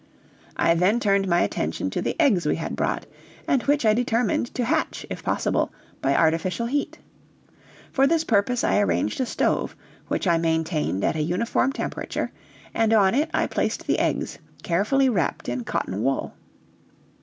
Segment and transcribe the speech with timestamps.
[0.57, 3.05] I then turned my attention to the eggs we had brought,
[3.47, 6.97] and which I determined to hatch, if possible, by artificial heat.
[7.91, 9.75] For this purpose I arranged a stove,
[10.07, 12.31] which I maintained at a uniform temperature,
[12.73, 16.33] and on it I placed the eggs, carefully wrapped in cotton wool.